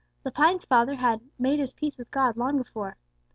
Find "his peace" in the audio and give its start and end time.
1.59-1.95